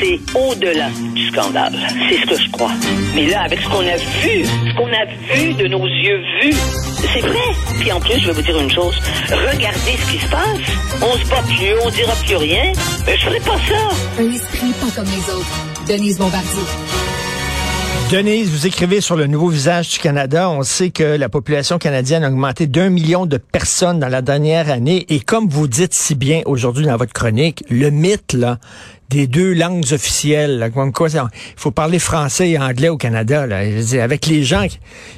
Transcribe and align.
c'est 0.00 0.18
au-delà 0.34 0.88
du 1.14 1.28
scandale. 1.28 1.74
C'est 2.08 2.16
ce 2.16 2.26
que 2.26 2.42
je 2.42 2.50
crois. 2.50 2.72
Mais 3.14 3.26
là, 3.26 3.42
avec 3.42 3.60
ce 3.60 3.68
qu'on 3.68 3.86
a 3.86 3.96
vu, 3.96 4.44
ce 4.44 4.76
qu'on 4.76 4.88
a 4.88 5.04
vu 5.34 5.54
de 5.54 5.66
nos 5.68 5.86
yeux 5.86 6.22
vus, 6.42 6.56
c'est 7.12 7.20
vrai. 7.20 7.38
Puis 7.78 7.92
en 7.92 8.00
plus, 8.00 8.18
je 8.18 8.26
vais 8.26 8.32
vous 8.32 8.42
dire 8.42 8.58
une 8.58 8.70
chose. 8.70 8.94
Regardez 9.28 9.96
ce 9.98 10.12
qui 10.12 10.18
se 10.18 10.30
passe. 10.30 10.58
On 11.02 11.16
se 11.18 11.30
bat 11.30 11.42
plus, 11.42 11.74
on 11.84 11.90
dira 11.90 12.14
plus 12.26 12.36
rien. 12.36 12.72
Mais 13.06 13.16
je 13.16 13.24
ferai 13.24 13.40
pas 13.40 13.58
ça. 13.68 14.22
Un 14.22 14.32
esprit 14.32 14.72
pas 14.80 14.90
comme 14.96 15.10
les 15.10 15.34
autres. 15.34 15.86
Denise 15.86 16.18
Bombardier. 16.18 16.62
Denise, 18.10 18.50
vous 18.50 18.66
écrivez 18.66 19.00
sur 19.00 19.14
le 19.14 19.28
nouveau 19.28 19.48
visage 19.48 19.90
du 19.90 19.98
Canada. 20.00 20.50
On 20.50 20.64
sait 20.64 20.90
que 20.90 21.04
la 21.04 21.28
population 21.28 21.78
canadienne 21.78 22.24
a 22.24 22.28
augmenté 22.28 22.66
d'un 22.66 22.90
million 22.90 23.24
de 23.24 23.36
personnes 23.36 24.00
dans 24.00 24.08
la 24.08 24.20
dernière 24.20 24.68
année. 24.68 25.06
Et 25.10 25.20
comme 25.20 25.48
vous 25.48 25.68
dites 25.68 25.94
si 25.94 26.16
bien 26.16 26.42
aujourd'hui 26.46 26.86
dans 26.86 26.96
votre 26.96 27.12
chronique, 27.12 27.62
le 27.70 27.90
mythe, 27.90 28.32
là, 28.32 28.58
des 29.10 29.26
deux 29.26 29.54
langues 29.54 29.92
officielles. 29.92 30.70
Comme 30.72 30.92
quoi, 30.92 31.08
il 31.12 31.20
faut 31.56 31.72
parler 31.72 31.98
français 31.98 32.50
et 32.50 32.58
anglais 32.58 32.88
au 32.88 32.96
Canada. 32.96 33.46
Là. 33.46 33.58
avec 34.02 34.26
les 34.26 34.42
gens, 34.42 34.64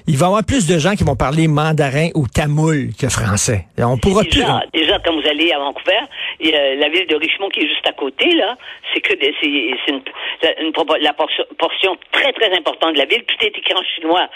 il 0.06 0.16
va 0.16 0.26
y 0.26 0.28
avoir 0.28 0.44
plus 0.44 0.66
de 0.66 0.78
gens 0.78 0.94
qui 0.94 1.04
vont 1.04 1.16
parler 1.16 1.46
mandarin 1.46 2.08
ou 2.14 2.26
tamoul 2.26 2.90
que 2.98 3.08
français. 3.08 3.66
On 3.78 3.98
pourra 3.98 4.22
déjà, 4.22 4.62
plus... 4.70 4.80
déjà, 4.80 4.98
quand 5.04 5.12
vous 5.12 5.28
allez 5.28 5.52
à 5.52 5.58
Vancouver, 5.58 6.00
la 6.40 6.88
ville 6.88 7.06
de 7.06 7.16
Richmond 7.16 7.50
qui 7.50 7.60
est 7.60 7.68
juste 7.68 7.86
à 7.86 7.92
côté, 7.92 8.34
là, 8.34 8.56
c'est 8.92 9.00
que 9.00 9.12
c'est 9.20 9.46
une, 9.46 10.02
une, 10.60 10.72
la 11.00 11.12
portion, 11.12 11.96
très 12.12 12.32
très 12.32 12.56
importante 12.56 12.94
de 12.94 12.98
la 12.98 13.06
ville, 13.06 13.22
tout 13.24 13.44
est 13.44 13.56
écrit 13.56 13.74
en 13.74 13.84
chinois. 13.94 14.28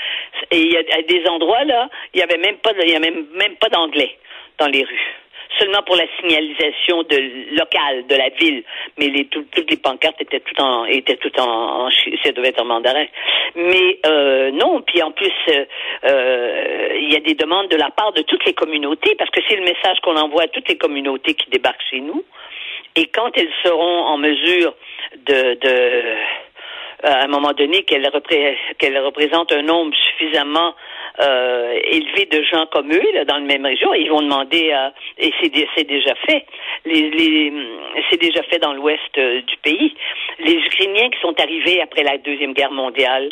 Et 0.50 0.60
il 0.60 0.72
y 0.72 0.76
a 0.76 1.02
des 1.02 1.28
endroits 1.28 1.64
là, 1.64 1.88
il 2.14 2.20
y 2.20 2.22
avait 2.22 2.38
même 2.38 2.56
pas, 2.56 2.72
il 2.84 2.90
y 2.90 2.96
a 2.96 3.00
même, 3.00 3.26
même 3.34 3.56
pas 3.56 3.68
d'anglais 3.68 4.18
dans 4.58 4.68
les 4.68 4.84
rues 4.84 5.16
seulement 5.58 5.82
pour 5.82 5.96
la 5.96 6.06
signalisation 6.20 7.02
de 7.02 7.56
locale 7.56 8.06
de 8.06 8.14
la 8.14 8.28
ville, 8.30 8.62
mais 8.98 9.08
les, 9.08 9.26
toutes 9.26 9.70
les 9.70 9.76
pancartes 9.76 10.20
étaient 10.20 10.40
tout 10.40 10.60
en 10.60 10.84
étaient 10.86 11.16
tout 11.16 11.32
en, 11.40 11.88
ça 12.22 12.32
devait 12.32 12.48
être 12.48 12.62
en 12.62 12.66
mandarin. 12.66 13.06
Mais 13.54 13.98
euh, 14.06 14.50
non, 14.50 14.82
puis 14.82 15.02
en 15.02 15.10
plus 15.10 15.32
euh, 15.48 15.64
euh, 16.04 16.88
il 17.00 17.12
y 17.12 17.16
a 17.16 17.20
des 17.20 17.34
demandes 17.34 17.68
de 17.68 17.76
la 17.76 17.90
part 17.90 18.12
de 18.12 18.22
toutes 18.22 18.44
les 18.44 18.54
communautés 18.54 19.14
parce 19.16 19.30
que 19.30 19.40
c'est 19.48 19.56
le 19.56 19.64
message 19.64 20.00
qu'on 20.02 20.16
envoie 20.16 20.42
à 20.42 20.48
toutes 20.48 20.68
les 20.68 20.78
communautés 20.78 21.34
qui 21.34 21.50
débarquent 21.50 21.84
chez 21.90 22.00
nous. 22.00 22.24
Et 22.94 23.06
quand 23.06 23.30
elles 23.36 23.52
seront 23.62 24.04
en 24.06 24.16
mesure 24.16 24.74
de, 25.26 25.54
de 25.54 26.02
à 27.02 27.24
un 27.24 27.28
moment 27.28 27.52
donné 27.52 27.82
qu'elles 27.82 28.08
représentent 28.08 29.52
un 29.52 29.62
nombre 29.62 29.94
suffisamment 29.94 30.74
euh, 31.20 31.78
élevé 31.84 32.26
de 32.26 32.42
gens 32.42 32.66
comme 32.66 32.92
eux 32.92 33.12
là, 33.14 33.24
dans 33.24 33.36
la 33.36 33.44
même 33.44 33.64
région. 33.64 33.94
Ils 33.94 34.10
vont 34.10 34.22
demander 34.22 34.72
à, 34.72 34.92
et 35.18 35.32
c'est 35.40 35.84
déjà 35.84 36.14
fait. 36.28 36.44
Les, 36.84 37.10
les 37.10 37.52
c'est 38.10 38.20
déjà 38.20 38.42
fait 38.44 38.58
dans 38.58 38.74
l'ouest 38.74 39.00
euh, 39.18 39.40
du 39.42 39.56
pays. 39.58 39.94
Les 40.38 40.54
Ukrainiens 40.54 41.08
qui 41.10 41.20
sont 41.20 41.38
arrivés 41.40 41.80
après 41.80 42.02
la 42.02 42.18
deuxième 42.18 42.52
guerre 42.52 42.72
mondiale. 42.72 43.30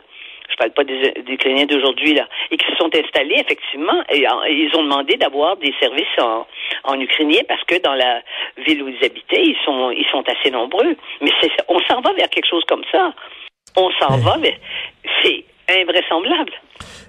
Je 0.51 0.57
parle 0.57 0.73
pas 0.73 0.85
des, 0.85 1.15
Ukrainiens 1.27 1.65
d'aujourd'hui 1.65 2.15
là, 2.15 2.29
et 2.51 2.57
qui 2.57 2.67
se 2.67 2.77
sont 2.77 2.91
installés 2.95 3.37
effectivement. 3.41 4.03
Et, 4.11 4.27
ils 4.49 4.71
ont 4.77 4.83
demandé 4.83 5.17
d'avoir 5.17 5.57
des 5.57 5.75
services 5.81 6.19
en, 6.21 6.47
en 6.85 7.01
ukrainien 7.01 7.41
parce 7.49 7.65
que 7.65 7.81
dans 7.83 7.95
la 7.95 8.23
ville 8.59 8.83
où 8.83 8.89
ils 8.89 9.05
habitaient, 9.05 9.43
ils 9.43 9.57
sont 9.65 9.91
ils 9.91 10.07
sont 10.11 10.23
assez 10.29 10.51
nombreux. 10.51 10.97
Mais 11.21 11.31
on 11.69 11.81
s'en 11.81 12.01
va 12.01 12.13
vers 12.13 12.29
quelque 12.29 12.49
chose 12.49 12.65
comme 12.67 12.85
ça. 12.93 13.13
On 13.77 13.91
s'en 14.01 14.19
va, 14.19 14.37
mais 14.39 14.59
c'est 15.23 15.45
invraisemblable. 15.69 16.53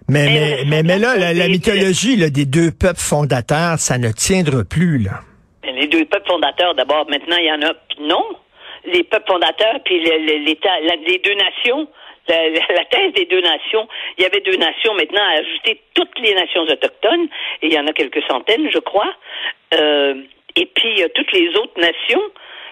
Mais, 0.08 0.64
mais, 0.68 0.84
mais, 0.84 1.00
là, 1.00 1.16
la, 1.18 1.48
mythologie 1.48 2.16
là, 2.16 2.30
des 2.30 2.46
deux 2.46 2.72
peuples 2.72 3.00
fondateurs, 3.00 3.80
ça 3.80 3.98
ne 3.98 4.12
tiendra 4.12 4.64
plus, 4.64 5.00
là. 5.00 5.22
Les 5.64 5.88
deux 5.88 6.06
peuples 6.06 6.28
fondateurs, 6.28 6.76
d'abord, 6.76 7.10
maintenant, 7.10 7.38
il 7.38 7.46
y 7.46 7.52
en 7.52 7.62
a, 7.62 7.74
non. 8.00 8.24
Les 8.86 9.04
peuples 9.04 9.28
fondateurs, 9.28 9.80
puis 9.84 10.00
l'État, 10.00 10.70
les 11.08 11.18
deux 11.18 11.34
nations, 11.34 11.88
la, 12.28 12.86
thèse 12.86 13.14
des 13.14 13.26
deux 13.26 13.42
nations, 13.42 13.88
il 14.18 14.24
y 14.24 14.26
avait 14.28 14.42
deux 14.42 14.58
nations, 14.58 14.94
maintenant, 14.94 15.24
à 15.24 15.40
ajouter 15.40 15.82
toutes 15.96 16.20
les 16.20 16.36
nations 16.36 16.62
autochtones, 16.62 17.28
et 17.64 17.68
il 17.68 17.74
y 17.74 17.80
en 17.80 17.88
a 17.88 17.94
quelques 17.94 18.24
centaines, 18.28 18.70
je 18.72 18.80
crois. 18.80 19.12
Euh, 19.74 20.22
et 20.56 20.68
puis, 20.68 21.04
toutes 21.16 21.32
les 21.32 21.50
autres 21.58 21.80
nations, 21.80 22.22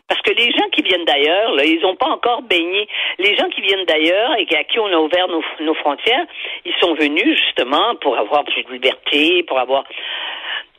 parce 0.07 0.21
que 0.21 0.33
les 0.33 0.51
gens 0.51 0.69
qui 0.71 0.81
viennent 0.81 1.05
d'ailleurs, 1.05 1.55
ils 1.63 1.81
n'ont 1.81 1.95
pas 1.95 2.09
encore 2.09 2.41
baigné. 2.41 2.87
Les 3.19 3.35
gens 3.35 3.49
qui 3.49 3.61
viennent 3.61 3.85
d'ailleurs 3.85 4.35
et 4.37 4.55
à 4.55 4.63
qui 4.63 4.79
on 4.79 4.87
a 4.87 4.97
ouvert 4.97 5.27
nos, 5.27 5.43
nos 5.61 5.73
frontières, 5.75 6.25
ils 6.65 6.73
sont 6.79 6.93
venus 6.93 7.37
justement 7.37 7.95
pour 7.95 8.17
avoir 8.17 8.43
plus 8.43 8.63
de 8.63 8.71
liberté, 8.71 9.43
pour 9.43 9.59
avoir 9.59 9.85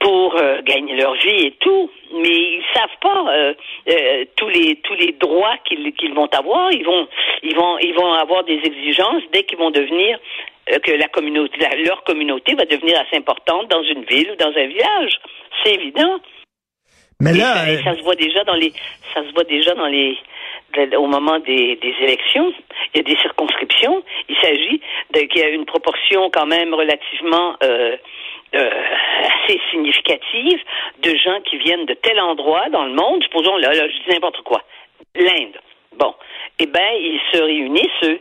pour 0.05 0.37
euh, 0.37 0.61
gagner 0.63 0.97
leur 0.97 1.15
vie 1.15 1.47
et 1.47 1.53
tout, 1.53 1.91
mais 2.13 2.29
ils 2.29 2.65
savent 2.75 2.99
pas 3.01 3.25
euh, 3.33 3.55
euh, 3.89 4.25
tous 4.37 4.49
les 4.49 4.77
tous 4.77 4.95
les 4.95 5.13
droits 5.13 5.57
qu'ils 5.65 5.95
qu'ils 5.95 6.13
vont 6.13 6.27
avoir. 6.27 6.71
Ils 6.73 6.85
vont 6.85 7.09
ils 7.43 7.57
vont 7.57 7.79
ils 7.79 7.95
vont 7.95 8.13
avoir 8.13 8.45
des 8.45 8.61
exigences 8.63 9.23
dès 9.33 9.45
qu'ils 9.45 9.59
vont 9.59 9.71
devenir 9.71 10.19
que 10.83 10.93
la 10.93 11.09
communauté 11.09 11.59
leur 11.85 12.05
communauté 12.05 12.55
va 12.55 12.67
devenir 12.67 13.01
assez 13.01 13.17
importante 13.17 13.69
dans 13.69 13.83
une 13.83 14.05
ville 14.05 14.31
ou 14.33 14.37
dans 14.37 14.53
un 14.55 14.67
village. 14.67 15.19
C'est 15.63 15.75
évident. 15.75 16.21
Mais 17.25 17.33
là, 17.33 17.55
ça, 17.83 17.91
euh, 17.91 17.97
se 17.97 18.03
voit 18.03 18.15
déjà 18.17 18.45
dans 18.45 18.55
les, 18.55 18.73
ça 19.15 19.23
se 19.27 19.33
voit 19.33 19.45
déjà 19.45 19.75
dans 19.75 19.87
les, 19.87 20.19
au 20.97 21.07
moment 21.07 21.39
des, 21.39 21.77
des 21.77 21.95
élections. 22.03 22.53
Il 22.93 22.99
y 22.99 23.01
a 23.01 23.03
des 23.03 23.17
circonscriptions. 23.21 24.03
Il 24.29 24.37
s'agit 24.37 24.81
qu'il 25.13 25.41
y 25.41 25.43
a 25.43 25.49
une 25.49 25.65
proportion 25.65 26.31
quand 26.31 26.47
même 26.47 26.75
relativement 26.75 27.57
euh, 27.63 27.97
euh, 28.55 28.71
assez 29.47 29.59
significative 29.71 30.61
de 31.03 31.17
gens 31.17 31.41
qui 31.49 31.57
viennent 31.57 31.87
de 31.87 31.95
tel 31.95 32.21
endroit 32.21 32.69
dans 32.71 32.85
le 32.85 32.93
monde. 32.93 33.23
Supposons 33.23 33.57
là, 33.57 33.73
là 33.73 33.89
je 33.89 33.93
dis 33.93 34.11
n'importe 34.11 34.43
quoi, 34.43 34.63
l'Inde. 35.15 35.59
Bon, 35.97 36.15
eh 36.59 36.67
ben 36.67 36.93
ils 36.99 37.21
se 37.33 37.41
réunissent 37.41 38.03
eux 38.05 38.21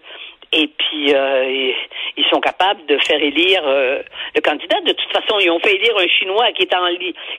et 0.53 0.67
puis 0.67 1.13
euh, 1.13 1.73
ils 2.15 2.25
sont 2.31 2.39
capables 2.39 2.85
de 2.87 2.97
faire 2.99 3.21
élire 3.21 3.61
euh, 3.65 4.01
le 4.35 4.41
candidat. 4.41 4.79
De 4.81 4.93
toute 4.93 5.11
façon, 5.11 5.39
ils 5.39 5.49
ont 5.49 5.59
fait 5.59 5.75
élire 5.75 5.95
un 5.97 6.07
Chinois 6.07 6.51
qui 6.55 6.63
est 6.63 6.73
en 6.73 6.85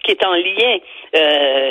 qui 0.02 0.10
est 0.10 0.24
en 0.24 0.34
lien 0.34 0.78
euh, 1.16 1.70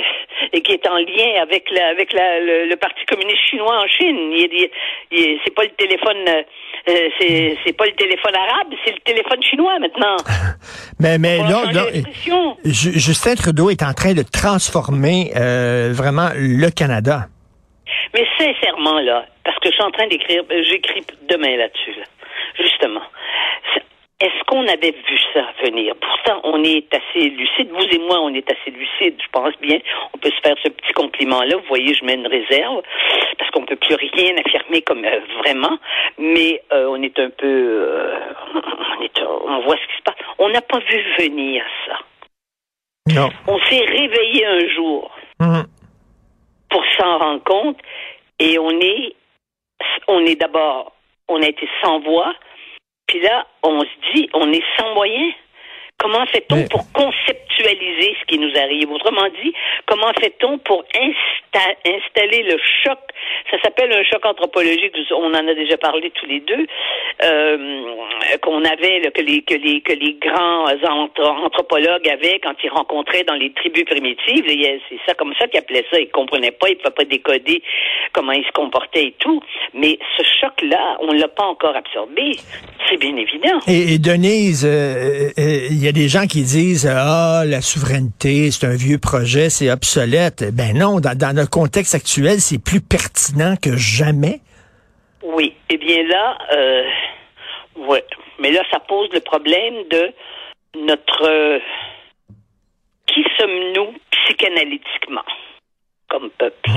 et 0.54 0.62
qui 0.62 0.72
est 0.72 0.88
en 0.88 0.98
lien 0.98 1.42
avec 1.42 1.70
la, 1.72 1.88
avec 1.88 2.14
la, 2.14 2.40
le, 2.40 2.76
Parti 2.76 3.06
communiste 3.06 3.42
chinois 3.50 3.78
en 3.78 3.88
Chine. 3.88 4.32
Il, 4.32 4.70
il, 5.12 5.40
c'est 5.44 5.54
pas 5.54 5.64
le 5.64 5.70
téléphone 5.72 6.44
c'est 6.86 7.78
pas 7.78 7.86
le 7.86 7.94
téléphone 7.94 8.36
arabe, 8.36 8.74
c'est 8.84 8.92
le 8.92 9.00
téléphone 9.00 9.42
chinois 9.44 9.80
maintenant. 9.80 10.18
mais 11.00 11.18
mais 11.18 11.38
là, 11.38 11.64
Justin 12.66 13.36
Trudeau 13.36 13.70
est 13.70 13.84
en 13.84 13.94
train 13.94 14.14
de 14.14 14.24
transformer 14.24 15.32
vraiment 15.94 16.30
le 16.36 16.70
Canada. 16.70 17.28
Mais 18.14 18.26
sincèrement, 18.38 19.00
là, 19.00 19.26
parce 19.44 19.58
que 19.60 19.70
je 19.70 19.74
suis 19.74 19.84
en 19.84 19.92
train 19.92 20.08
d'écrire, 20.08 20.44
euh, 20.52 20.64
j'écris 20.64 21.04
demain 21.30 21.58
là-dessus, 21.58 21.96
justement. 22.60 23.04
Est-ce 24.20 24.44
qu'on 24.46 24.66
avait 24.68 24.92
vu 24.92 25.20
ça 25.34 25.46
venir? 25.66 25.96
Pourtant, 26.00 26.40
on 26.46 26.64
est 26.64 26.88
assez 26.94 27.30
lucide. 27.30 27.70
Vous 27.72 27.84
et 27.84 28.00
moi, 28.00 28.22
on 28.22 28.34
est 28.34 28.50
assez 28.50 28.72
lucide, 28.72 29.16
je 29.22 29.28
pense 29.34 29.54
bien. 29.60 29.80
On 30.14 30.18
peut 30.18 30.30
se 30.30 30.40
faire 30.42 30.56
ce 30.64 30.70
petit 30.70 30.94
compliment-là. 30.94 31.58
Vous 31.58 31.68
voyez, 31.68 31.94
je 31.94 32.06
mets 32.06 32.14
une 32.14 32.28
réserve 32.28 32.84
parce 33.38 33.52
qu'on 33.52 33.66
peut 33.66 33.76
plus 33.76 33.96
rien 33.96 34.34
affirmer 34.38 34.82
comme 34.84 35.04
euh, 35.04 35.20
vraiment. 35.40 35.78
Mais 36.18 36.62
euh, 36.72 36.88
on 36.88 37.02
est 37.02 37.20
un 37.20 37.32
peu, 37.32 38.14
on, 39.46 39.60
voit 39.64 39.76
ce 39.76 39.88
qui 39.88 39.98
se 39.98 40.04
passe. 40.04 40.16
On 40.38 40.48
n'a 40.50 40.62
pas 40.62 40.80
vu 40.80 41.04
venir 41.20 41.66
ça. 41.86 41.98
Non. 43.14 43.30
On 43.48 43.60
s'est 43.66 43.84
réveillé 43.86 44.46
un 44.46 44.68
jour. 44.70 45.12
Mmh 45.42 45.64
pour 46.74 46.84
s'en 46.98 47.20
rendre 47.20 47.44
compte. 47.44 47.78
Et 48.40 48.58
on 48.58 48.72
est, 48.72 49.16
on 50.08 50.26
est 50.26 50.36
d'abord, 50.36 50.94
on 51.28 51.42
a 51.42 51.48
été 51.48 51.68
sans 51.82 52.00
voix. 52.00 52.34
Puis 53.08 53.20
là, 53.22 53.46
on 53.64 53.82
se 53.82 54.14
dit, 54.14 54.30
on 54.34 54.52
est 54.52 54.64
sans 54.78 54.94
moyens. 54.94 55.34
Comment 56.00 56.26
fait-on 56.26 56.66
pour 56.68 56.92
conceptualiser 56.92 58.16
ce 58.20 58.26
qui 58.26 58.38
nous 58.38 58.52
arrive? 58.58 58.92
Autrement 58.92 59.30
dit, 59.42 59.54
comment 59.86 60.12
fait-on 60.20 60.58
pour 60.58 60.84
installer 60.96 62.44
le 62.44 62.58
choc? 62.84 63.00
Ça 63.52 63.58
s'appelle 63.62 63.94
un 63.94 64.04
choc 64.04 64.26
anthropologique. 64.26 64.96
On 65.12 65.34
en 65.34 65.48
a 65.48 65.54
déjà 65.54 65.78
parlé 65.78 66.12
tous 66.12 66.26
les 66.26 66.42
deux. 66.42 66.66
Euh, 67.24 67.58
qu'on 68.42 68.64
avait, 68.66 69.02
que, 69.14 69.22
les, 69.22 69.42
que, 69.44 69.54
les, 69.54 69.82
que 69.82 69.94
les 69.94 70.18
grands 70.20 70.66
anthropologues 71.46 72.08
avaient 72.10 72.40
quand 72.44 72.54
ils 72.64 72.70
rencontraient 72.70 73.24
dans 73.24 73.36
les 73.36 73.54
tribus 73.54 73.86
primitives. 73.86 74.44
C'est 74.90 75.00
ça 75.06 75.14
comme 75.14 75.34
ça 75.40 75.48
qu'ils 75.48 75.60
appelaient 75.60 75.86
ça. 75.92 76.00
Ils 76.00 76.10
comprenaient 76.10 76.52
pas, 76.52 76.70
ils 76.70 76.78
pouvaient 76.78 76.96
pas 76.96 77.06
décoder 77.06 77.62
comment 78.12 78.32
ils 78.32 78.44
se 78.44 78.52
comportaient 78.52 79.06
et 79.06 79.16
tout. 79.20 79.42
Mais 79.74 79.98
ce 80.18 80.24
choc-là, 80.42 80.98
on 81.02 81.14
l'a 81.14 81.28
pas 81.28 81.46
encore 81.46 81.76
absorbé. 81.76 82.32
C'est 82.90 82.98
bien 82.98 83.16
évident. 83.16 83.60
Et, 83.68 83.98
Denise, 84.00 84.66
euh, 84.66 85.30
euh, 85.38 85.68
il 85.70 85.84
y 85.84 85.88
a 85.88 85.92
des 85.92 86.10
gens 86.10 86.26
qui 86.26 86.42
disent 86.42 86.88
ah 86.88 87.44
la 87.46 87.62
souveraineté 87.62 88.52
c'est 88.52 88.68
un 88.68 88.76
vieux 88.76 88.98
projet, 88.98 89.50
c'est 89.50 89.72
obsolète. 89.72 90.44
Ben 90.54 90.78
non, 90.78 91.00
dans, 91.00 91.18
dans 91.18 91.36
le 91.36 91.48
contexte 91.48 91.96
actuel, 91.96 92.40
c'est 92.40 92.62
plus 92.62 92.82
pertinent 92.82 93.56
que 93.62 93.78
jamais. 93.78 94.42
Oui. 95.24 95.56
Eh 95.70 95.78
bien 95.78 96.04
là, 96.08 96.38
euh, 96.54 96.84
ouais. 97.78 98.04
Mais 98.40 98.52
là, 98.52 98.62
ça 98.72 98.80
pose 98.80 99.10
le 99.14 99.20
problème 99.22 99.88
de 99.90 100.14
notre 100.76 101.60
qui 103.08 103.24
sommes-nous 103.40 103.94
psychanalytiquement 104.12 105.22
comme 106.10 106.30
peuple? 106.32 106.70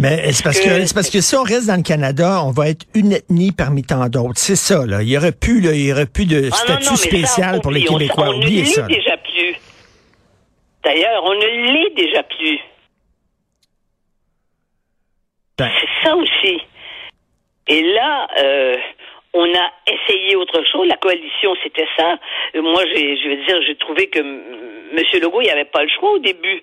Mais 0.00 0.32
c'est 0.32 0.44
parce 0.44 0.60
que, 0.60 0.86
c'est 0.86 0.94
parce 0.94 1.10
que 1.10 1.20
si 1.20 1.34
on 1.34 1.42
reste 1.42 1.66
dans 1.66 1.74
le 1.76 1.82
Canada, 1.82 2.40
on 2.44 2.52
va 2.52 2.68
être 2.68 2.86
une 2.94 3.12
ethnie 3.12 3.50
parmi 3.50 3.82
tant 3.82 4.08
d'autres. 4.08 4.38
C'est 4.38 4.54
ça, 4.54 4.86
là. 4.86 5.02
Il 5.02 5.08
y 5.08 5.16
aurait 5.16 5.32
plus, 5.32 5.60
là, 5.60 5.72
il 5.72 5.86
y 5.86 5.92
aurait 5.92 6.06
plus 6.06 6.24
de 6.26 6.50
Ah, 6.52 6.54
statut 6.54 6.84
non, 6.84 6.90
non, 6.90 6.90
mais 6.92 6.96
ça, 6.96 7.04
spécial 7.08 7.60
pour 7.60 7.72
les 7.72 7.84
on- 7.90 7.94
Québécois. 7.98 8.28
On, 8.28 8.38
ne 8.38 8.44
l'est 8.44 8.60
déjà 8.62 9.16
plus. 9.16 9.56
D'ailleurs, 10.84 11.24
on 11.24 11.34
ne 11.34 11.72
l'est 11.72 11.94
déjà 11.96 12.22
plus. 12.22 12.60
C'est 15.80 16.06
ça 16.08 16.16
aussi. 16.16 16.60
Et 17.68 17.82
là, 17.82 18.28
euh, 18.38 18.76
on 19.34 19.44
a 19.54 19.72
essayé 19.86 20.36
autre 20.36 20.62
chose. 20.72 20.86
La 20.88 20.96
coalition, 20.96 21.54
c'était 21.62 21.88
ça. 21.96 22.18
Euh, 22.54 22.62
Moi, 22.62 22.82
je 22.86 23.28
veux 23.28 23.44
dire, 23.44 23.62
j'ai 23.66 23.76
trouvé 23.76 24.08
que 24.08 24.18
M. 24.20 25.04
Legault, 25.22 25.40
il 25.40 25.44
n'y 25.44 25.50
avait 25.50 25.64
pas 25.64 25.82
le 25.82 25.88
choix 25.90 26.12
au 26.12 26.18
début. 26.18 26.62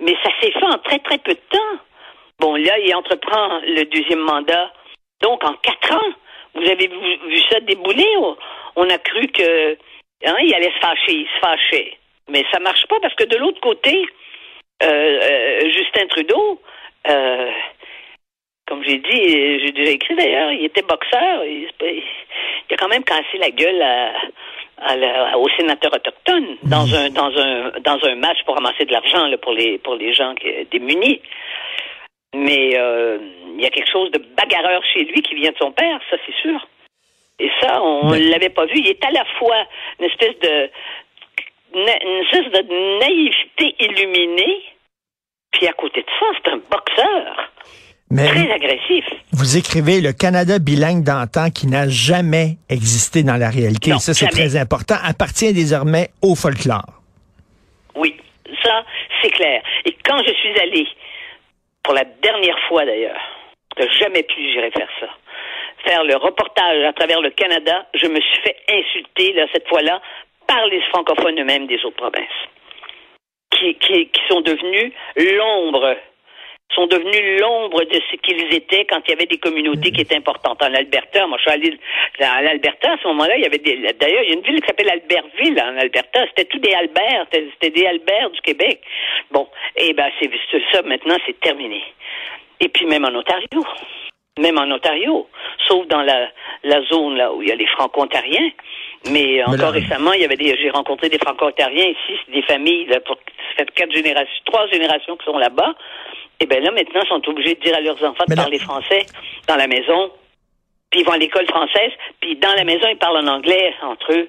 Mais 0.00 0.14
ça 0.22 0.30
s'est 0.40 0.52
fait 0.52 0.64
en 0.64 0.78
très, 0.78 0.98
très 1.00 1.18
peu 1.18 1.32
de 1.32 1.40
temps. 1.50 1.78
Bon, 2.38 2.54
là, 2.54 2.78
il 2.78 2.94
entreprend 2.94 3.60
le 3.66 3.84
deuxième 3.84 4.20
mandat. 4.20 4.72
Donc, 5.20 5.42
en 5.44 5.54
quatre 5.54 5.92
ans, 5.92 6.12
vous 6.54 6.62
avez 6.68 6.86
vu, 6.86 7.16
vu 7.28 7.38
ça 7.50 7.60
débouler. 7.60 8.06
On- 8.18 8.36
On 8.76 8.88
a 8.90 8.98
cru 8.98 9.26
que 9.26 9.72
hein, 10.24 10.36
il 10.40 10.54
allait 10.54 10.70
se 10.72 10.78
fâcher, 10.78 11.12
il 11.12 11.26
se 11.26 11.38
fâchait. 11.40 11.98
Mais 12.28 12.44
ça 12.52 12.60
marche 12.60 12.86
pas 12.86 13.00
parce 13.02 13.14
que 13.14 13.24
de 13.24 13.36
l'autre 13.36 13.60
côté, 13.60 14.06
euh, 14.84 14.86
euh, 14.86 15.60
Justin 15.72 16.06
Trudeau, 16.06 16.60
euh, 17.08 17.50
comme 18.68 18.84
j'ai 18.84 18.98
dit, 18.98 19.60
j'ai 19.64 19.72
déjà 19.72 19.90
écrit 19.92 20.14
d'ailleurs, 20.14 20.52
il 20.52 20.64
était 20.66 20.82
boxeur. 20.82 21.44
Il, 21.44 21.68
il 21.80 22.74
a 22.74 22.76
quand 22.76 22.88
même 22.88 23.02
cassé 23.04 23.38
la 23.38 23.50
gueule 23.50 23.80
à, 23.82 24.12
à 24.82 24.96
la- 24.96 25.38
aux 25.38 25.48
sénateurs 25.56 25.92
autochtones 25.94 26.56
dans 26.64 26.86
un 26.94 27.08
dans 27.10 27.36
un 27.36 27.70
dans 27.80 27.98
un 28.04 28.14
match 28.16 28.38
pour 28.44 28.54
ramasser 28.54 28.84
de 28.84 28.92
l'argent 28.92 29.26
pour 29.42 29.52
les 29.52 29.78
pour 29.78 29.94
les 29.96 30.12
gens 30.12 30.34
qui- 30.34 30.64
démunis. 30.70 31.20
Mais 32.34 32.78
euh, 32.78 33.18
il 33.56 33.62
y 33.62 33.66
a 33.66 33.70
quelque 33.70 33.90
chose 33.90 34.10
de 34.10 34.18
bagarreur 34.36 34.82
chez 34.92 35.04
lui 35.04 35.22
qui 35.22 35.34
vient 35.34 35.50
de 35.50 35.56
son 35.58 35.72
père, 35.72 35.98
ça 36.10 36.16
c'est 36.26 36.34
sûr. 36.42 36.66
Et 37.40 37.50
ça, 37.60 37.82
on 37.82 38.10
Mais- 38.10 38.20
l'avait 38.20 38.50
pas 38.50 38.66
vu. 38.66 38.74
Il 38.76 38.88
est 38.88 39.04
à 39.04 39.10
la 39.10 39.24
fois 39.38 39.64
une 39.98 40.06
espèce 40.06 40.38
de 40.40 40.70
une 41.74 41.88
espèce 42.24 42.50
de 42.52 42.98
naïveté 43.00 43.74
illuminée, 43.80 44.62
puis 45.52 45.66
à 45.68 45.72
côté 45.72 46.00
de 46.02 46.06
ça, 46.18 46.26
c'est 46.36 46.50
un 46.50 46.56
boxeur 46.70 47.52
mais 48.10 48.26
très 48.26 48.50
agressif. 48.50 49.04
vous 49.32 49.56
écrivez 49.56 50.00
le 50.00 50.12
Canada 50.12 50.58
bilingue 50.58 51.04
d'antan 51.04 51.50
qui 51.50 51.66
n'a 51.66 51.88
jamais 51.88 52.56
existé 52.68 53.22
dans 53.22 53.36
la 53.36 53.50
réalité. 53.50 53.90
Non, 53.90 53.98
ça, 53.98 54.14
c'est 54.14 54.28
très 54.28 54.56
important. 54.56 54.94
Appartient 55.02 55.52
désormais 55.52 56.08
au 56.22 56.34
folklore. 56.34 57.02
Oui, 57.94 58.16
ça, 58.62 58.84
c'est 59.22 59.30
clair. 59.30 59.62
Et 59.84 59.96
quand 60.04 60.18
je 60.26 60.32
suis 60.32 60.58
allée, 60.60 60.86
pour 61.82 61.94
la 61.94 62.04
dernière 62.04 62.58
fois 62.68 62.84
d'ailleurs, 62.84 63.20
que 63.76 63.84
jamais 64.00 64.22
plus 64.22 64.52
j'irai 64.52 64.70
faire 64.70 64.88
ça, 65.00 65.08
faire 65.84 66.04
le 66.04 66.16
reportage 66.16 66.84
à 66.84 66.92
travers 66.92 67.20
le 67.20 67.30
Canada, 67.30 67.86
je 67.94 68.06
me 68.06 68.20
suis 68.20 68.42
fait 68.42 68.56
insulter, 68.68 69.32
là, 69.34 69.46
cette 69.52 69.68
fois-là, 69.68 70.00
par 70.46 70.66
les 70.66 70.80
francophones 70.90 71.38
eux-mêmes 71.38 71.66
des 71.66 71.84
autres 71.84 71.96
provinces, 71.96 72.40
qui, 73.52 73.74
qui, 73.76 74.08
qui 74.08 74.20
sont 74.28 74.40
devenus 74.40 74.92
l'ombre 75.16 75.96
sont 76.74 76.86
devenus 76.86 77.40
l'ombre 77.40 77.82
de 77.84 78.00
ce 78.10 78.16
qu'ils 78.16 78.54
étaient 78.54 78.84
quand 78.84 79.00
il 79.06 79.10
y 79.10 79.14
avait 79.14 79.26
des 79.26 79.38
communautés 79.38 79.90
qui 79.90 80.02
étaient 80.02 80.16
importantes. 80.16 80.62
En 80.62 80.74
Alberta, 80.74 81.26
moi 81.26 81.38
je 81.38 81.42
suis 81.42 81.50
allé 81.50 81.78
à 82.20 82.42
l'Alberta, 82.42 82.92
à 82.92 82.98
ce 82.98 83.08
moment-là, 83.08 83.36
il 83.36 83.42
y 83.42 83.46
avait 83.46 83.58
des 83.58 83.76
d'ailleurs, 83.98 84.22
il 84.22 84.28
y 84.28 84.32
a 84.32 84.34
une 84.34 84.42
ville 84.42 84.60
qui 84.60 84.66
s'appelle 84.66 84.90
Albertville 84.90 85.60
en 85.60 85.76
Alberta, 85.78 86.26
c'était 86.28 86.44
tout 86.44 86.58
des 86.58 86.72
Albert, 86.72 87.26
c'était 87.32 87.70
des 87.70 87.86
Albert 87.86 88.30
du 88.30 88.40
Québec. 88.42 88.80
Bon, 89.30 89.48
et 89.76 89.92
ben 89.94 90.10
c'est 90.20 90.30
c'est 90.50 90.62
ça 90.72 90.82
maintenant, 90.82 91.16
c'est 91.26 91.38
terminé. 91.40 91.82
Et 92.60 92.68
puis 92.68 92.86
même 92.86 93.04
en 93.04 93.14
Ontario. 93.14 93.64
Même 94.38 94.56
en 94.56 94.70
Ontario, 94.70 95.26
sauf 95.66 95.86
dans 95.88 96.02
la, 96.02 96.28
la 96.62 96.80
zone 96.82 97.16
là 97.16 97.32
où 97.32 97.42
il 97.42 97.48
y 97.48 97.52
a 97.52 97.56
les 97.56 97.66
franco-ontariens. 97.66 98.50
Mais 99.10 99.42
encore 99.44 99.56
là- 99.56 99.70
récemment, 99.70 100.12
il 100.12 100.22
y 100.22 100.24
avait 100.24 100.36
des, 100.36 100.56
j'ai 100.60 100.70
rencontré 100.70 101.08
des 101.08 101.18
franco-ontariens 101.18 101.86
ici, 101.86 102.18
c'est 102.26 102.32
des 102.32 102.42
familles, 102.42 102.86
là, 102.86 103.00
pour, 103.00 103.16
ça 103.56 103.64
fait 103.64 103.70
quatre 103.74 103.92
générations, 103.92 104.42
trois 104.46 104.66
générations 104.68 105.16
qui 105.16 105.24
sont 105.24 105.38
là-bas. 105.38 105.74
Et 106.40 106.46
ben 106.46 106.62
là, 106.62 106.70
maintenant, 106.72 107.00
ils 107.04 107.08
sont 107.08 107.28
obligés 107.28 107.54
de 107.54 107.60
dire 107.60 107.74
à 107.76 107.80
leurs 107.80 108.02
enfants 108.04 108.24
de 108.28 108.34
là- 108.34 108.42
parler 108.42 108.58
français 108.58 109.06
dans 109.46 109.56
la 109.56 109.66
maison. 109.66 110.10
Puis 110.90 111.00
ils 111.00 111.06
vont 111.06 111.12
à 111.12 111.18
l'école 111.18 111.46
française, 111.46 111.92
puis 112.20 112.36
dans 112.36 112.54
la 112.54 112.64
maison, 112.64 112.86
ils 112.90 112.96
parlent 112.98 113.24
en 113.24 113.28
anglais 113.28 113.74
entre 113.82 114.12
eux. 114.12 114.28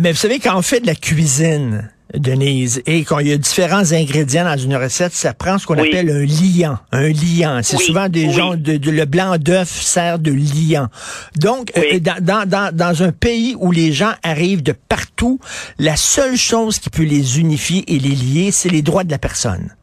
Mais 0.00 0.10
vous 0.10 0.16
savez, 0.16 0.38
quand 0.38 0.56
on 0.56 0.62
fait 0.62 0.80
de 0.80 0.86
la 0.86 0.94
cuisine, 0.94 1.90
Denise, 2.16 2.82
et 2.86 3.04
qu'il 3.04 3.26
y 3.26 3.32
a 3.32 3.36
différents 3.36 3.92
ingrédients 3.92 4.44
dans 4.44 4.56
une 4.56 4.76
recette, 4.76 5.12
ça 5.12 5.34
prend 5.34 5.58
ce 5.58 5.66
qu'on 5.66 5.78
Oui. 5.78 5.88
appelle 5.88 6.10
un 6.10 6.24
liant. 6.24 6.78
Un 6.92 7.08
liant. 7.08 7.60
C'est 7.62 7.76
Oui, 7.76 7.84
souvent 7.84 8.08
des 8.08 8.26
oui. 8.26 8.32
gens, 8.32 8.54
de, 8.54 8.76
de- 8.76 8.90
le 8.90 9.04
blanc 9.04 9.36
d'œuf 9.38 9.68
sert 9.68 10.18
de 10.18 10.30
liant. 10.32 10.88
Donc, 11.36 11.72
euh, 11.76 11.98
dans, 12.00 12.22
dans, 12.48 12.70
dans, 12.74 13.02
un 13.02 13.12
pays 13.12 13.56
où 13.58 13.72
les 13.72 13.92
gens 13.92 14.12
arrivent 14.22 14.62
de 14.62 14.72
partout, 14.72 15.40
la 15.78 15.96
seule 15.96 16.36
chose 16.36 16.78
qui 16.78 16.90
peut 16.90 17.02
les 17.04 17.40
unifier 17.40 17.84
et 17.92 17.98
les 17.98 18.14
lier, 18.14 18.50
c'est 18.52 18.68
les 18.68 18.82
droits 18.82 19.04
de 19.04 19.10
la 19.10 19.18
personne. 19.18 19.74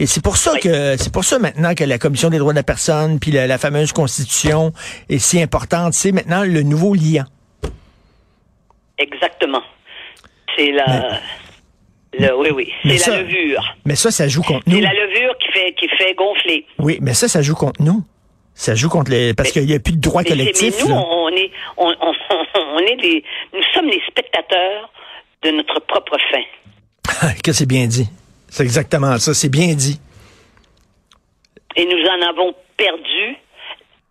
Et 0.00 0.06
c'est 0.06 0.22
pour 0.22 0.36
ça 0.36 0.56
que 0.60 0.96
c'est 0.96 1.12
pour 1.12 1.24
ça 1.24 1.38
maintenant 1.40 1.74
que 1.74 1.82
la 1.82 1.98
commission 1.98 2.30
des 2.30 2.38
droits 2.38 2.52
de 2.52 2.58
la 2.58 2.62
personne 2.62 3.18
puis 3.18 3.32
la, 3.32 3.48
la 3.48 3.58
fameuse 3.58 3.92
constitution 3.92 4.72
est 5.08 5.18
si 5.18 5.42
importante. 5.42 5.94
C'est 5.94 6.12
maintenant 6.12 6.44
le 6.44 6.62
nouveau 6.62 6.94
liant. 6.94 7.24
Exactement. 8.98 9.62
C'est 10.56 10.72
la, 10.72 11.20
le, 12.14 12.34
oui, 12.36 12.50
oui, 12.52 12.72
c'est 12.82 12.88
la 12.88 12.98
ça- 12.98 13.22
levure. 13.22 13.76
Mais 13.84 13.96
ça, 13.96 14.10
ça 14.10 14.28
joue 14.28 14.42
contre 14.42 14.62
nous. 14.66 14.76
C'est 14.76 14.80
la 14.82 14.92
levure 14.94 15.36
qui 15.38 15.52
fait, 15.52 15.72
qui 15.74 15.88
fait 15.88 16.14
gonfler. 16.14 16.66
Oui, 16.78 16.98
mais 17.02 17.14
ça, 17.14 17.28
ça 17.28 17.42
joue 17.42 17.54
contre 17.54 17.82
nous. 17.82 18.02
Ça 18.54 18.74
joue 18.74 18.88
contre 18.88 19.10
les. 19.10 19.34
Parce 19.34 19.52
qu'il 19.52 19.66
n'y 19.66 19.74
a 19.74 19.78
plus 19.78 19.92
de 19.94 20.00
droit 20.00 20.22
Mais, 20.22 20.30
collectif. 20.30 20.74
mais 20.78 20.84
nous, 20.84 20.90
là. 20.90 20.96
on 21.06 21.28
est, 21.30 21.50
on, 21.76 21.94
on, 22.00 22.12
on 22.74 22.78
est 22.78 23.24
nous 23.52 23.62
sommes 23.74 23.86
les 23.86 24.00
spectateurs 24.08 24.90
de 25.42 25.50
notre 25.50 25.80
propre 25.80 26.16
fin. 26.30 27.28
que 27.44 27.52
c'est 27.52 27.66
bien 27.66 27.86
dit. 27.86 28.08
C'est 28.48 28.64
exactement 28.64 29.16
ça. 29.18 29.34
C'est 29.34 29.48
bien 29.50 29.74
dit. 29.74 30.00
Et 31.76 31.84
nous 31.84 32.04
en 32.08 32.28
avons 32.30 32.54
perdu 32.76 33.36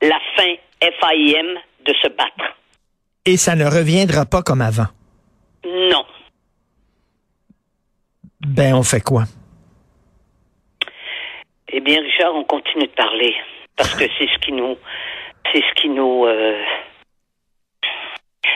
la 0.01 0.19
fin 0.35 0.53
FAIM 0.81 1.59
de 1.85 1.93
se 2.01 2.07
battre. 2.09 2.55
Et 3.25 3.35
ça 3.35 3.55
ne 3.55 3.65
reviendra 3.65 4.25
pas 4.25 4.41
comme 4.43 4.61
avant. 4.61 4.87
Non. 5.65 6.05
Ben, 8.47 8.73
on 8.73 8.83
fait 8.83 9.01
quoi? 9.01 9.23
Eh 11.69 11.81
bien, 11.81 12.01
Richard, 12.01 12.33
on 12.33 12.45
continue 12.45 12.87
de 12.87 12.93
parler 12.93 13.35
parce 13.75 13.93
que 13.93 14.05
c'est 14.17 14.27
ce 14.27 14.39
qui 14.39 14.53
nous, 14.53 14.77
c'est 15.51 15.61
ce 15.61 15.81
qui 15.81 15.89
nous, 15.89 16.25
euh, 16.25 16.63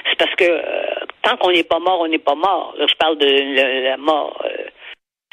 c'est 0.09 0.17
parce 0.17 0.33
que 0.35 0.45
euh, 0.45 1.05
tant 1.23 1.35
qu'on 1.37 1.51
n'est 1.51 1.65
pas 1.65 1.79
mort, 1.79 1.99
on 1.99 2.07
n'est 2.07 2.19
pas 2.19 2.35
mort. 2.35 2.73
Là, 2.77 2.85
je 2.87 2.95
parle 2.95 3.17
de 3.17 3.25
la, 3.25 3.81
la 3.91 3.97
mort 3.97 4.41
euh, 4.45 4.65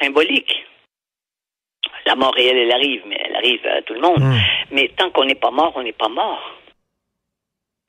symbolique. 0.01 0.65
La 2.05 2.15
mort 2.15 2.33
réelle, 2.33 2.57
elle 2.57 2.71
arrive, 2.71 3.01
mais 3.07 3.21
elle 3.23 3.35
arrive 3.35 3.65
à 3.65 3.81
tout 3.81 3.93
le 3.93 4.01
monde. 4.01 4.19
Hmm. 4.19 4.37
Mais 4.71 4.89
tant 4.97 5.09
qu'on 5.11 5.25
n'est 5.25 5.35
pas 5.35 5.51
mort, 5.51 5.73
on 5.75 5.83
n'est 5.83 5.93
pas 5.93 6.09
mort. 6.09 6.59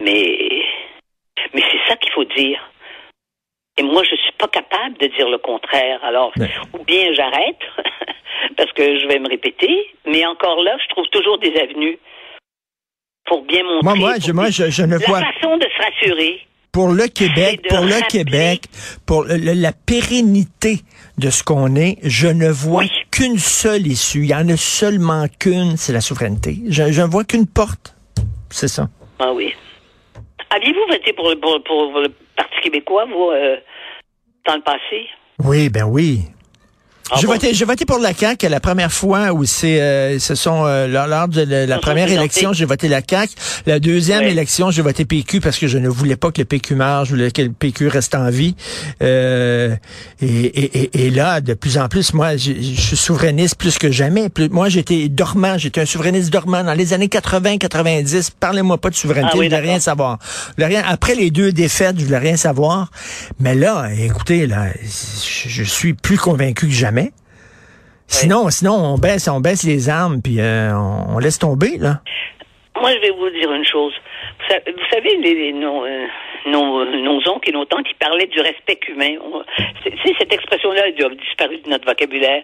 Mais, 0.00 0.62
mais 1.52 1.62
c'est 1.70 1.88
ça 1.88 1.96
qu'il 1.96 2.12
faut 2.12 2.24
dire. 2.24 2.60
Et 3.78 3.82
moi, 3.82 4.02
je 4.04 4.14
suis 4.16 4.32
pas 4.38 4.48
capable 4.48 4.98
de 4.98 5.06
dire 5.06 5.28
le 5.28 5.38
contraire. 5.38 6.00
Alors, 6.02 6.32
ou 6.78 6.84
bien 6.84 7.12
j'arrête, 7.14 7.58
parce 8.56 8.72
que 8.72 8.98
je 8.98 9.06
vais 9.06 9.18
me 9.18 9.28
répéter, 9.28 9.86
mais 10.06 10.24
encore 10.26 10.62
là, 10.62 10.76
je 10.82 10.88
trouve 10.88 11.06
toujours 11.08 11.38
des 11.38 11.54
avenues 11.56 11.98
pour 13.26 13.42
bien 13.42 13.62
montrer. 13.62 13.80
Moi, 13.82 13.94
moi, 13.94 14.14
je, 14.20 14.32
moi, 14.32 14.50
je, 14.50 14.70
je 14.70 14.82
ne 14.82 14.98
la 14.98 15.06
vois. 15.06 15.20
façon 15.20 15.56
de 15.56 15.64
se 15.64 15.82
rassurer. 15.82 16.40
Pour 16.72 16.88
le 16.88 17.08
Québec, 17.08 17.62
pour 17.68 17.80
le 17.80 18.00
Québec, 18.08 18.62
pour 19.06 19.24
le- 19.24 19.54
la 19.60 19.72
pérennité 19.72 20.76
de 21.18 21.28
ce 21.30 21.42
qu'on 21.42 21.74
est, 21.74 21.96
je 22.04 22.28
ne 22.28 22.48
vois 22.48 22.82
Oui. 22.82 22.90
qu'une 23.10 23.38
seule 23.38 23.86
issue. 23.88 24.20
Il 24.20 24.30
y 24.30 24.34
en 24.34 24.48
a 24.48 24.56
seulement 24.56 25.26
qu'une, 25.40 25.76
c'est 25.76 25.92
la 25.92 26.00
souveraineté. 26.00 26.58
Je, 26.68 26.82
ne 27.02 27.06
vois 27.08 27.24
qu'une 27.24 27.46
porte. 27.48 27.96
C'est 28.50 28.68
ça. 28.68 28.88
Ah 29.18 29.32
oui. 29.32 29.52
Aviez-vous 30.50 30.86
voté 30.88 31.12
pour, 31.12 31.28
le- 31.30 31.36
pour, 31.40 31.60
pour 31.64 31.98
le 32.00 32.08
Parti 32.36 32.49
québécois, 32.60 33.06
vous, 33.06 33.30
euh, 33.30 33.56
dans 34.46 34.56
le 34.56 34.62
passé? 34.62 35.08
Oui, 35.44 35.68
ben 35.68 35.84
oui. 35.84 36.24
Ah 37.10 37.20
bon? 37.22 37.32
voté, 37.32 37.54
j'ai 37.54 37.64
voté 37.64 37.84
pour 37.84 37.98
la 37.98 38.12
CAQ 38.14 38.48
la 38.48 38.60
première 38.60 38.92
fois 38.92 39.32
où 39.32 39.44
c'est, 39.44 39.80
euh, 39.80 40.18
ce 40.18 40.34
sont 40.34 40.64
euh, 40.66 40.86
lors, 40.86 41.28
de 41.28 41.42
la, 41.42 41.78
première 41.80 42.10
élection, 42.10 42.52
j'ai 42.52 42.64
voté 42.64 42.88
la 42.88 43.00
CAQ. 43.08 43.32
La 43.66 43.80
deuxième 43.80 44.22
élection, 44.22 44.70
j'ai 44.70 44.82
voté 44.82 45.04
PQ 45.04 45.40
parce 45.40 45.58
que 45.58 45.66
je 45.66 45.78
ne 45.78 45.88
voulais 45.88 46.16
pas 46.16 46.30
que 46.30 46.40
le 46.40 46.44
PQ 46.44 46.74
meure, 46.74 47.04
je 47.04 47.10
voulais 47.10 47.30
que 47.30 47.42
le 47.42 47.50
PQ 47.50 47.88
reste 47.88 48.14
en 48.14 48.30
vie. 48.30 48.54
Euh, 49.02 49.74
et, 50.20 50.26
et, 50.26 51.06
et, 51.06 51.10
là, 51.10 51.40
de 51.40 51.54
plus 51.54 51.78
en 51.78 51.88
plus, 51.88 52.12
moi, 52.14 52.36
je, 52.36 52.52
je 52.52 52.80
suis 52.80 52.96
souverainiste 52.96 53.56
plus 53.56 53.78
que 53.78 53.90
jamais. 53.90 54.28
Plus- 54.28 54.48
moi, 54.48 54.68
j'étais 54.68 55.08
dormant, 55.08 55.58
j'étais 55.58 55.80
un 55.80 55.86
souverainiste 55.86 56.30
dormant 56.30 56.62
dans 56.62 56.74
les 56.74 56.92
années 56.92 57.08
80-90. 57.08 58.30
Parlez-moi 58.38 58.78
pas 58.78 58.90
de 58.90 58.94
souveraineté, 58.94 59.32
Ah 59.34 59.38
oui, 59.38 59.46
je 59.46 59.56
voulais 59.56 59.68
rien 59.70 59.80
savoir. 59.80 60.18
Je 60.50 60.64
voulais 60.64 60.76
rien. 60.78 60.84
Après 60.86 61.14
les 61.14 61.30
deux 61.30 61.52
défaites, 61.52 61.98
je 61.98 62.04
voulais 62.04 62.18
rien 62.18 62.36
savoir. 62.36 62.90
Mais 63.38 63.54
là, 63.54 63.88
écoutez, 63.98 64.46
là, 64.46 64.66
je, 64.82 65.48
je 65.48 65.62
suis 65.64 65.94
plus 65.94 66.18
convaincu 66.18 66.66
que 66.66 66.72
jamais. 66.72 66.99
Sinon, 68.12 68.50
sinon 68.50 68.72
on 68.74 68.98
baisse, 68.98 69.28
on 69.28 69.40
baisse 69.40 69.64
les 69.64 69.88
armes, 69.88 70.20
puis 70.22 70.40
euh, 70.40 70.72
on, 70.74 71.16
on 71.16 71.18
laisse 71.18 71.38
tomber, 71.38 71.78
là. 71.78 72.00
Moi, 72.80 72.92
je 72.94 72.98
vais 73.00 73.10
vous 73.10 73.30
dire 73.30 73.52
une 73.52 73.64
chose. 73.64 73.92
Vous 74.38 74.46
sa- 74.48 74.60
vous 74.70 74.88
savez, 74.90 75.16
les, 75.18 75.34
les- 75.34 75.52
nos, 75.52 75.84
euh, 75.84 76.06
nos, 76.46 76.84
nos 76.84 77.28
oncles 77.28 77.50
et 77.50 77.52
nos 77.52 77.64
tantes, 77.66 77.86
ils 77.90 77.96
parlaient 77.96 78.26
du 78.26 78.40
respect 78.40 78.80
humain. 78.88 79.16
C'est- 79.84 80.14
cette 80.18 80.32
expression-là, 80.32 80.88
elle 80.88 81.04
a 81.04 81.08
disparu 81.10 81.58
de 81.58 81.68
notre 81.68 81.86
vocabulaire. 81.86 82.42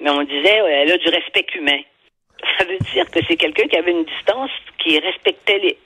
Mais 0.00 0.10
on 0.10 0.22
disait, 0.22 0.60
elle 0.70 0.92
a 0.92 0.96
du 0.98 1.08
respect 1.08 1.46
humain. 1.56 1.80
Ça 2.58 2.64
veut 2.64 2.78
dire 2.92 3.08
que 3.10 3.20
c'est 3.28 3.36
quelqu'un 3.36 3.66
qui 3.68 3.76
avait 3.76 3.90
une 3.92 4.04
distance, 4.04 4.50
qui 4.78 4.98
respectait 4.98 5.58
les 5.58 5.78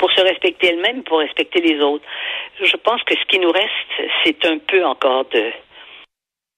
pour 0.00 0.10
se 0.10 0.20
respecter 0.22 0.68
elle-même, 0.70 1.04
pour 1.04 1.18
respecter 1.20 1.60
les 1.60 1.80
autres. 1.80 2.04
Je 2.60 2.76
pense 2.76 3.00
que 3.04 3.14
ce 3.14 3.24
qui 3.26 3.38
nous 3.38 3.52
reste, 3.52 4.10
c'est 4.24 4.44
un 4.46 4.58
peu 4.58 4.84
encore 4.84 5.24
de. 5.26 5.52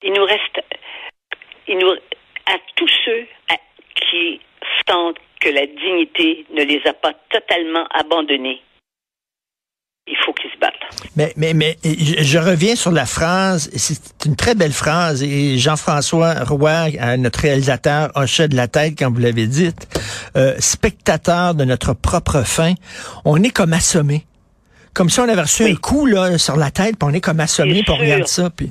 Il 0.02 0.12
nous 0.14 0.24
reste, 0.24 0.62
il 1.68 1.78
nous, 1.78 1.90
à 1.90 2.56
tous 2.76 2.90
ceux 3.04 3.26
à- 3.50 3.56
qui 3.94 4.40
sentent 4.88 5.16
que 5.40 5.48
la 5.48 5.66
dignité 5.66 6.46
ne 6.54 6.62
les 6.62 6.80
a 6.86 6.92
pas 6.92 7.12
totalement 7.30 7.86
abandonnés, 7.94 8.62
il 10.08 10.16
faut 10.24 10.32
qu'ils 10.32 10.50
se 10.52 10.58
battent. 10.58 10.72
Mais, 11.16 11.32
mais, 11.36 11.52
mais 11.52 11.76
je, 11.84 12.22
je 12.22 12.38
reviens 12.38 12.76
sur 12.76 12.92
la 12.92 13.06
phrase, 13.06 13.70
c'est 13.76 14.24
une 14.26 14.36
très 14.36 14.54
belle 14.54 14.72
phrase, 14.72 15.22
et 15.24 15.58
Jean-François 15.58 16.34
Roy, 16.44 16.90
euh, 17.00 17.16
notre 17.16 17.40
réalisateur, 17.40 18.10
hochait 18.14 18.46
de 18.48 18.54
la 18.56 18.68
tête 18.68 18.94
quand 18.98 19.10
vous 19.12 19.18
l'avez 19.20 19.46
dite, 19.46 19.88
euh, 20.36 20.54
spectateur 20.60 21.54
de 21.54 21.64
notre 21.64 21.92
propre 21.94 22.42
fin, 22.46 22.74
on 23.24 23.42
est 23.42 23.50
comme 23.50 23.72
assommé. 23.72 24.24
Comme 24.94 25.10
si 25.10 25.20
on 25.20 25.28
avait 25.28 25.42
reçu 25.42 25.64
Oui. 25.64 25.72
un 25.72 25.76
coup 25.76 26.06
là, 26.06 26.38
sur 26.38 26.56
la 26.56 26.70
tête, 26.70 26.96
puis 26.98 27.08
on 27.10 27.12
est 27.12 27.20
comme 27.20 27.40
assommé, 27.40 27.78
C'est 27.78 27.82
puis 27.82 27.90
on 27.92 27.96
sûr. 27.96 28.04
regarde 28.04 28.26
ça, 28.28 28.48
puis... 28.50 28.70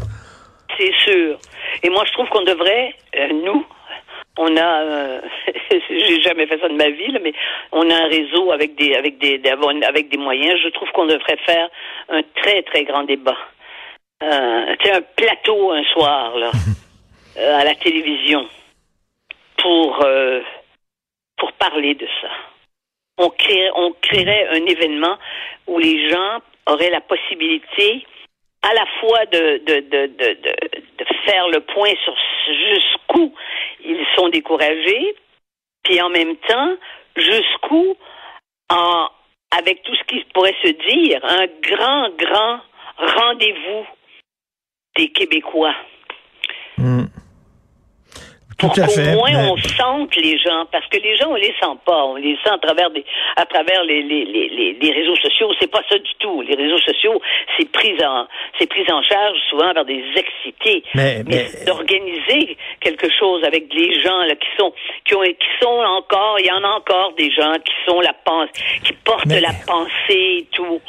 C'est 0.77 0.91
sûr. 1.03 1.37
Et 1.85 1.89
moi, 1.91 2.03
je 2.07 2.13
trouve 2.13 2.27
qu'on 2.29 2.41
devrait, 2.41 2.95
euh, 3.15 3.27
nous, 3.27 3.63
on 4.39 4.57
a, 4.57 4.81
euh, 4.81 5.21
j'ai 5.87 6.19
jamais 6.21 6.47
fait 6.47 6.57
ça 6.59 6.67
de 6.67 6.73
ma 6.73 6.89
vie, 6.89 7.11
là, 7.11 7.19
mais 7.21 7.33
on 7.71 7.87
a 7.91 7.93
un 7.95 8.07
réseau 8.07 8.51
avec 8.51 8.73
des, 8.73 8.95
avec 8.95 9.19
des, 9.19 9.37
des- 9.37 9.51
avec 9.51 10.09
des 10.09 10.17
moyens. 10.17 10.59
Je 10.63 10.69
trouve 10.69 10.89
qu'on 10.93 11.05
devrait 11.05 11.37
faire 11.45 11.69
un 12.09 12.23
très 12.41 12.63
très 12.63 12.85
grand 12.85 13.03
débat. 13.03 13.37
Euh, 14.23 14.75
tu 14.79 14.87
sais, 14.89 14.95
un 14.95 15.01
plateau 15.15 15.71
un 15.73 15.83
soir 15.93 16.35
là, 16.37 16.49
euh, 17.37 17.59
à 17.59 17.63
la 17.63 17.75
télévision 17.75 18.47
pour 19.57 20.03
euh, 20.03 20.41
pour 21.37 21.51
parler 21.53 21.93
de 21.93 22.07
ça. 22.19 22.29
On 23.19 23.29
créerait, 23.29 23.71
on 23.75 23.91
créerait 24.01 24.47
un 24.57 24.65
événement 24.65 25.17
où 25.67 25.77
les 25.77 26.09
gens 26.09 26.39
auraient 26.65 26.89
la 26.89 27.01
possibilité 27.01 28.05
à 28.63 28.73
la 28.73 28.85
fois 28.99 29.25
de, 29.27 29.57
de 29.67 30.64
faire 31.25 31.47
le 31.49 31.59
point 31.61 31.93
sur 32.03 32.15
jusqu'où 32.47 33.33
ils 33.83 34.05
sont 34.15 34.29
découragés, 34.29 35.15
puis 35.83 36.01
en 36.01 36.09
même 36.09 36.35
temps, 36.37 36.75
jusqu'où, 37.15 37.95
avec 39.51 39.83
tout 39.83 39.95
ce 39.95 40.03
qui 40.05 40.23
pourrait 40.33 40.55
se 40.63 40.69
dire, 40.69 41.19
un 41.23 41.47
grand, 41.61 42.09
grand 42.17 42.59
rendez-vous 42.97 43.85
des 44.97 45.09
Québécois. 45.09 45.75
Hmm. 46.77 47.05
Pour 48.67 48.73
qu'au 48.75 49.01
moins 49.17 49.31
Mais- 49.31 49.49
on 49.49 49.57
sente 49.57 50.15
les 50.15 50.37
gens, 50.37 50.65
parce 50.71 50.85
que 50.87 50.97
les 50.97 51.15
gens 51.17 51.31
on 51.31 51.35
les 51.35 51.53
sent 51.61 51.75
pas, 51.85 52.05
on 52.05 52.15
les 52.15 52.35
sent 52.43 52.49
à 52.51 52.57
travers 52.57 52.89
des, 52.91 53.05
à 53.37 53.45
travers 53.45 53.83
les, 53.83 54.01
les, 54.03 54.25
les, 54.25 54.49
les, 54.49 54.73
les 54.81 54.91
réseaux 54.91 55.15
sociaux. 55.17 55.51
C'est 55.59 55.69
pas 55.71 55.81
ça 55.89 55.97
du 55.97 56.11
tout. 56.19 56.41
Les 56.41 56.55
réseaux 56.55 56.79
sociaux, 56.79 57.21
c'est 57.57 57.69
pris 57.71 57.95
en, 58.05 58.27
c'est 58.59 58.67
pris 58.67 58.85
en 58.91 59.01
charge 59.03 59.37
souvent 59.49 59.73
par 59.73 59.85
des 59.85 60.03
excités. 60.15 60.83
Mais- 60.95 61.23
mais- 61.25 61.65
d'organiser 61.65 62.57
quelque 62.79 63.07
chose 63.19 63.43
avec 63.43 63.73
les 63.73 64.01
gens 64.01 64.17
là 64.27 64.35
qui 64.35 64.47
sont, 64.57 64.73
qui 65.05 65.15
ont, 65.15 65.21
qui 65.23 65.47
sont 65.61 65.67
encore, 65.97 66.37
il 66.39 66.45
y 66.47 66.51
en 66.51 66.63
a 66.63 66.67
encore 66.77 67.13
des 67.17 67.31
gens 67.31 67.53
qui 67.63 67.73
sont 67.87 68.01
la 68.01 68.13
pensée, 68.13 68.51
qui 68.83 68.93
portent 68.93 69.25
la 69.27 69.53
pensée 69.67 70.39
et 70.39 70.47
tout. 70.51 70.81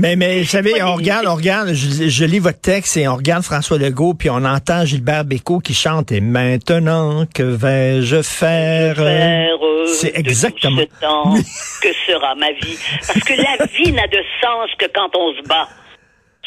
Mais, 0.00 0.16
mais, 0.16 0.40
vous 0.42 0.48
savez, 0.48 0.82
on 0.82 0.96
regarde, 0.96 1.24
on 1.28 1.36
regarde, 1.36 1.72
je, 1.72 2.08
je 2.08 2.24
lis 2.24 2.40
votre 2.40 2.60
texte 2.60 2.96
et 2.96 3.06
on 3.06 3.14
regarde 3.14 3.44
François 3.44 3.78
Legault, 3.78 4.14
puis 4.14 4.28
on 4.28 4.44
entend 4.44 4.84
Gilbert 4.84 5.24
Bécaud 5.24 5.60
qui 5.60 5.72
chante 5.72 6.10
«Et 6.12 6.20
maintenant, 6.20 7.26
que 7.32 7.44
vais-je 7.44 8.22
faire? 8.22 8.96
faire 8.96 9.54
C'est 9.86 10.10
tout 10.10 10.18
exactement. 10.18 10.80
ce 10.80 11.00
temps 11.00 11.34
que 11.80 11.92
sera 12.08 12.34
ma 12.34 12.50
vie. 12.52 12.76
Parce 13.06 13.20
que 13.20 13.34
la 13.34 13.66
vie 13.78 13.92
n'a 13.92 14.08
de 14.08 14.18
sens 14.42 14.68
que 14.78 14.86
quand 14.92 15.16
on 15.16 15.32
se 15.36 15.42
bat. 15.46 15.68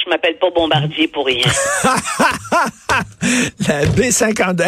Je 0.04 0.10
m'appelle 0.10 0.38
pas 0.38 0.50
Bombardier 0.51 1.08
pour 1.08 1.25
rien. 1.25 1.48
La 3.68 3.86
B50 3.86 4.62